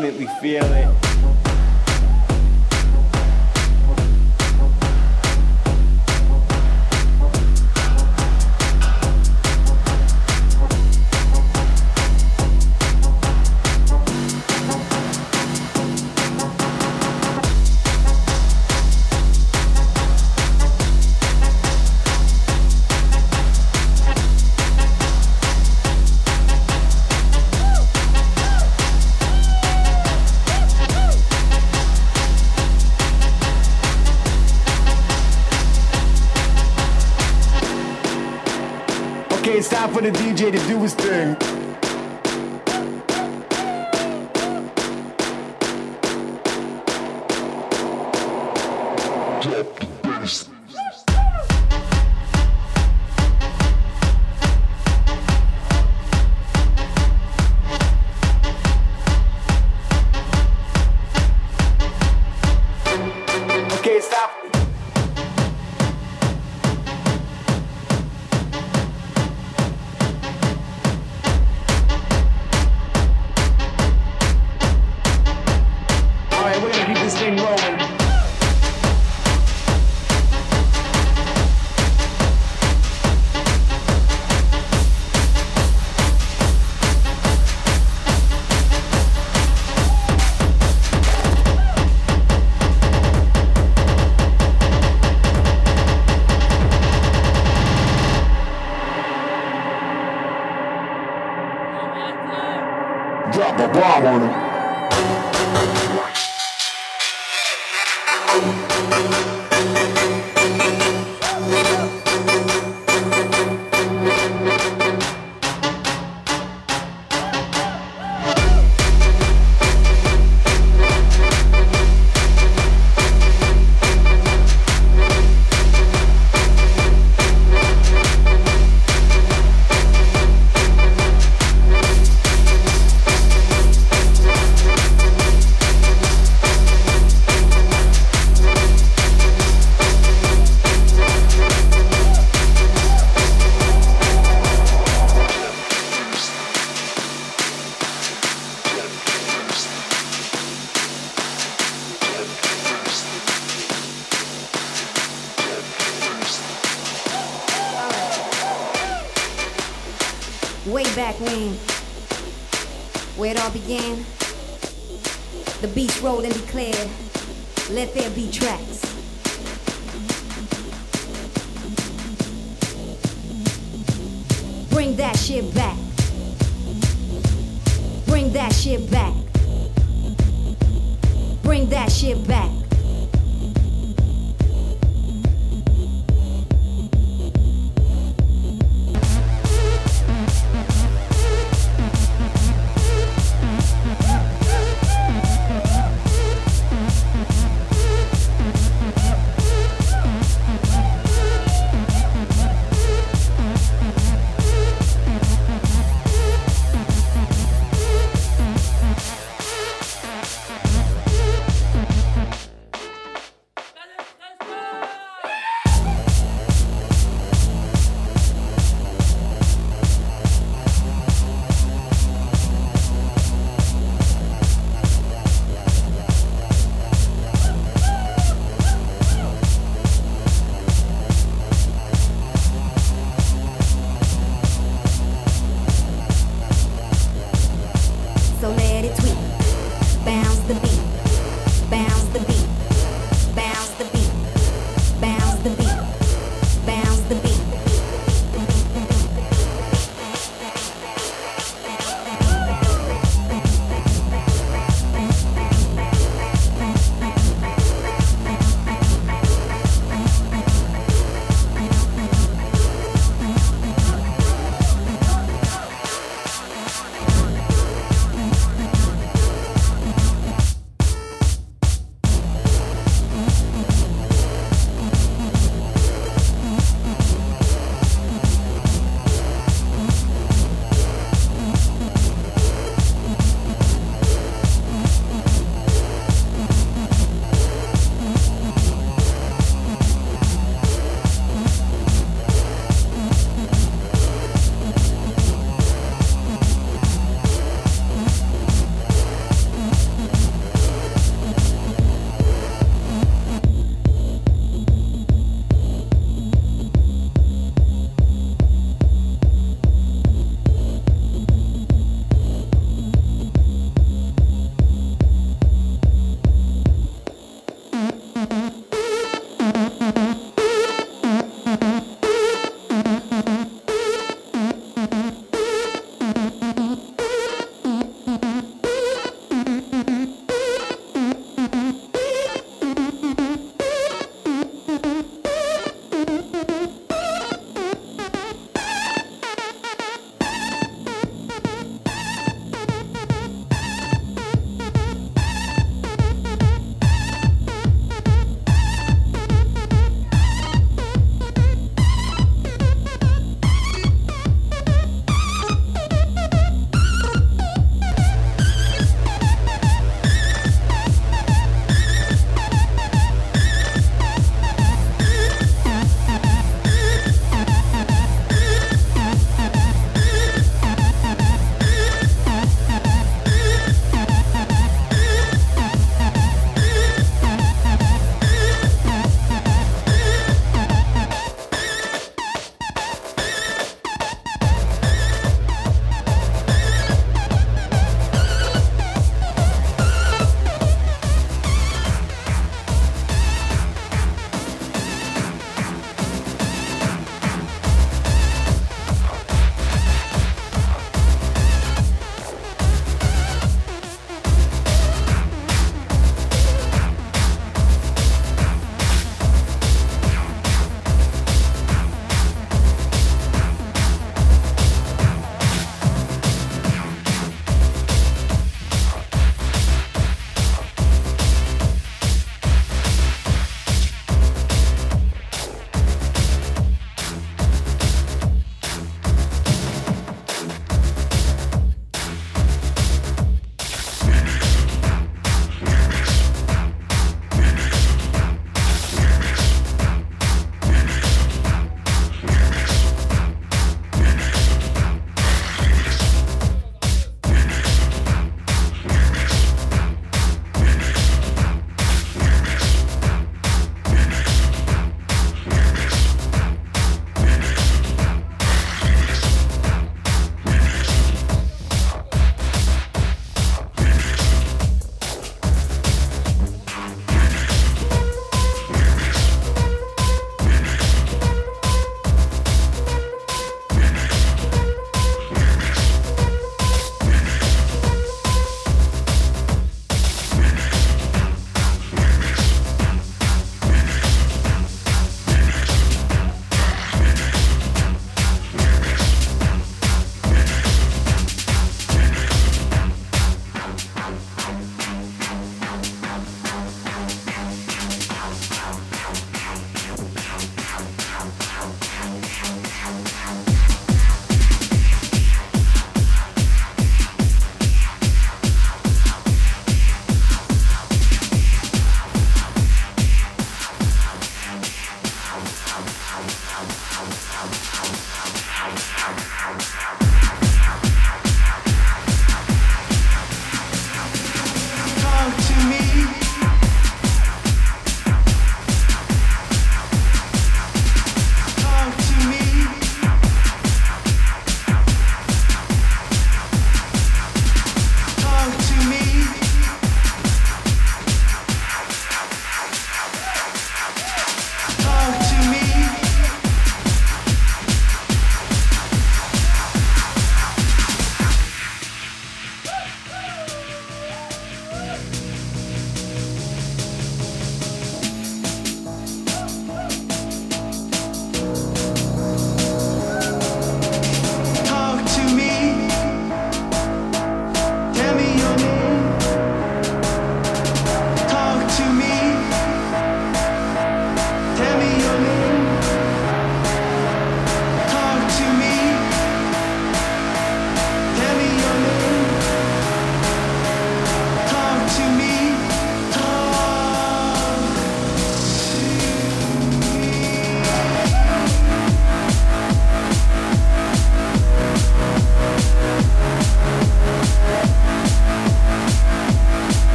[0.00, 0.97] definitely feel it.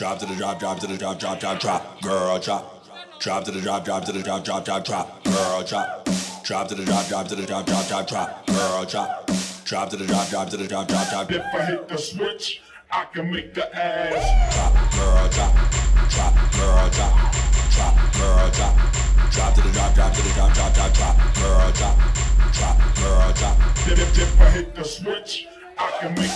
[0.00, 2.00] Drop to the drop, drop to the drop, drop, drop, drop.
[2.00, 2.86] Girl, drop.
[3.20, 5.24] Drop to the drop, drop to the drop, drop, drop, drop.
[5.24, 6.08] Girl, drop.
[6.42, 8.46] Drop to the drop, drop to the drop, drop, drop, drop.
[8.46, 9.30] Girl, drop.
[9.66, 11.30] Drop to the drop, drop to the drop, drop, drop.
[11.30, 14.72] If I hit the switch, I can make the ass drop.
[14.96, 15.52] Girl, drop.
[16.08, 17.34] Drop, girl, drop.
[17.68, 19.30] Drop, girl, drop.
[19.30, 21.34] Drop to the drop, drop to the drop, drop, drop, drop.
[21.34, 21.96] Girl, drop.
[22.54, 23.58] Drop, girl, drop.
[23.86, 26.32] If, if I hit the switch, I can make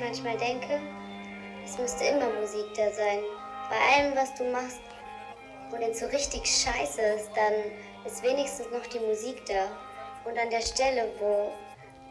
[0.00, 0.80] manchmal denke?
[1.64, 3.20] Es müsste immer Musik da sein.
[3.70, 4.80] Bei allem, was du machst.
[5.70, 7.54] Und wenn es so richtig scheiße ist, dann
[8.06, 9.66] ist wenigstens noch die Musik da.
[10.24, 11.52] Und an der Stelle, wo,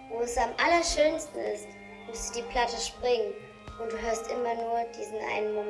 [0.09, 1.67] wo es am allerschönsten ist,
[2.07, 3.33] müsste die Platte springen.
[3.81, 5.66] Und du hörst immer nur diesen einen Moment.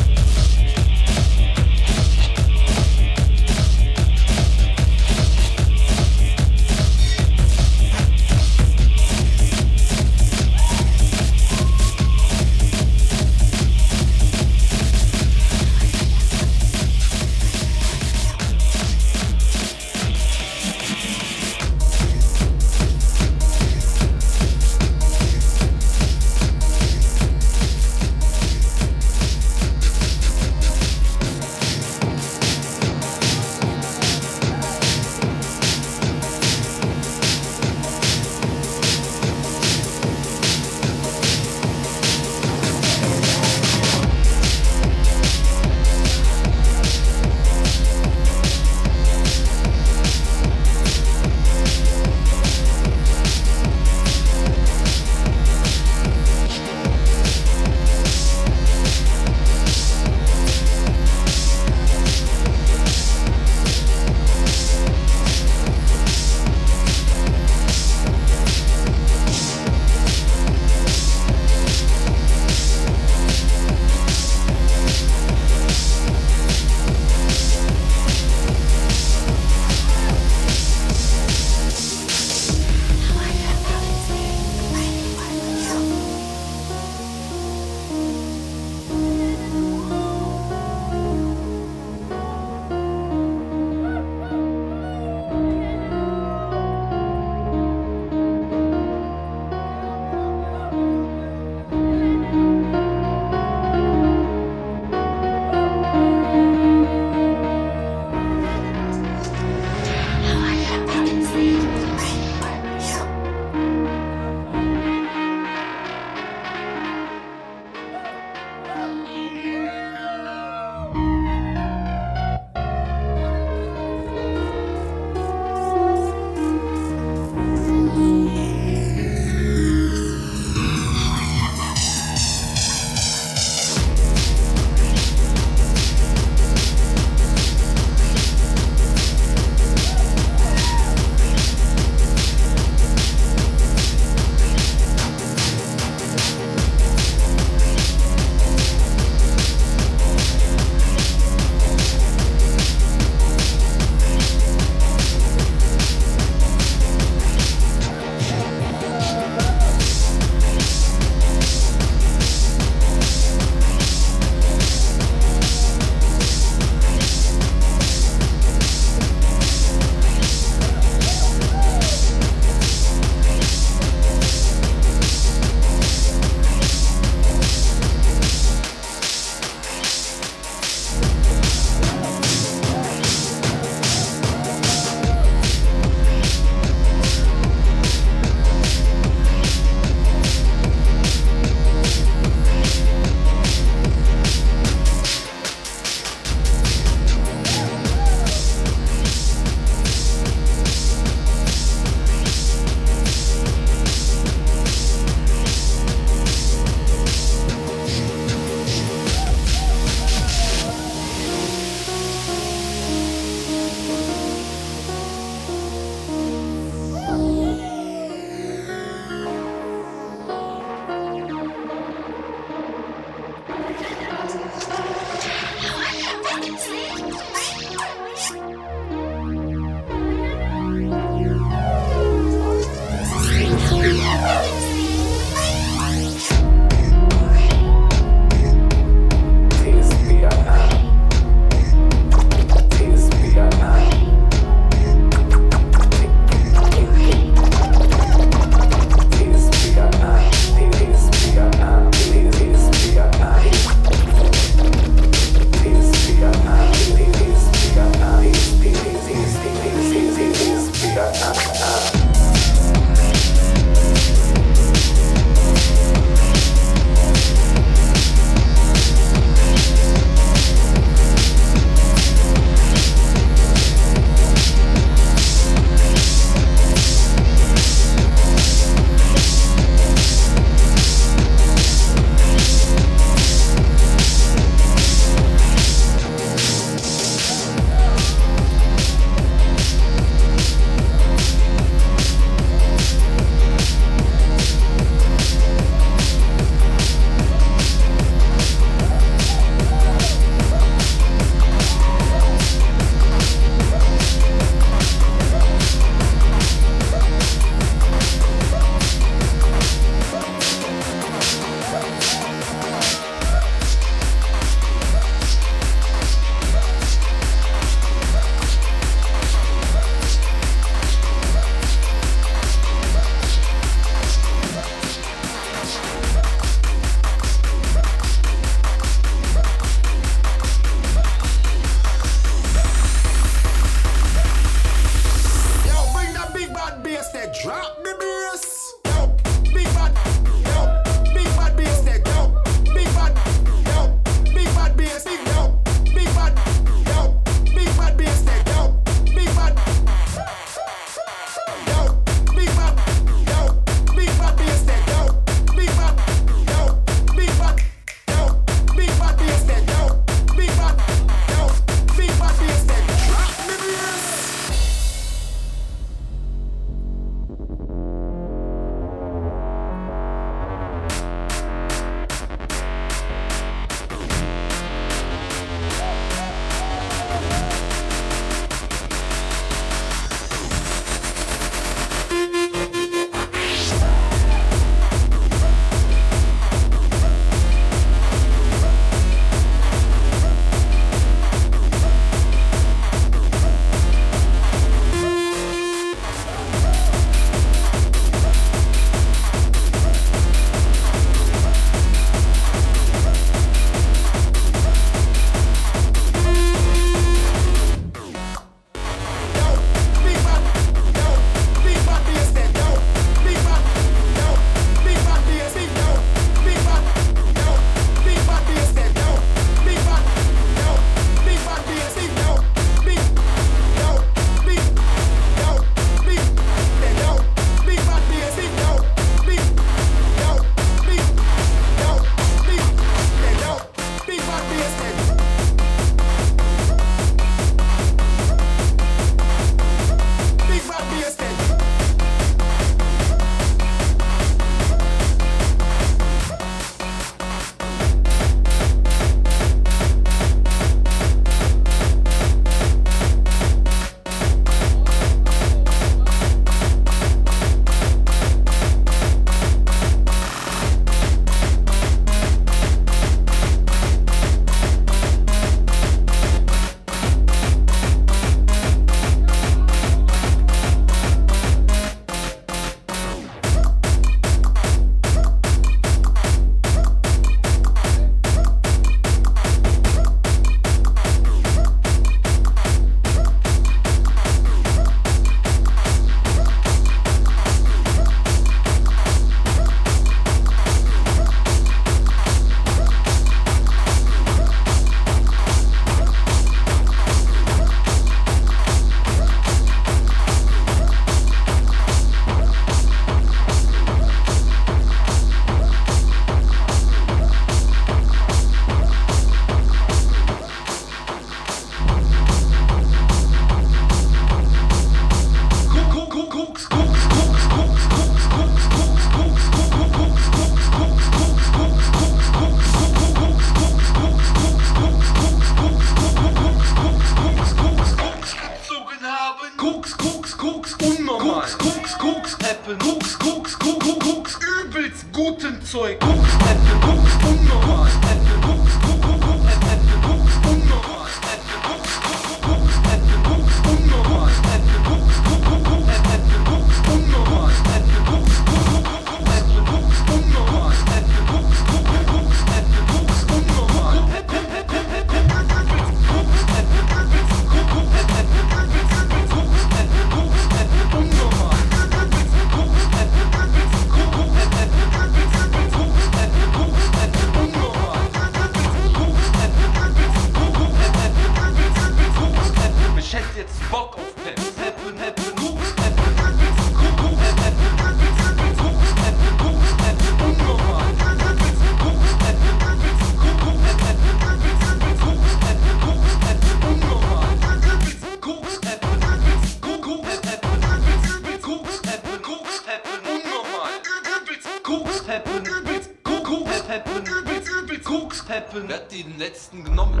[598.56, 598.68] Waffen.
[598.68, 600.00] Wer hat die letzten genommen?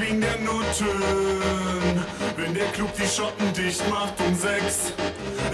[0.00, 0.38] wegen der
[0.78, 2.04] Tönen.
[2.36, 4.92] Wenn der Club die Schotten dicht macht um sechs,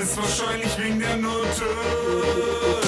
[0.01, 2.86] ist wahrscheinlich wegen der Note.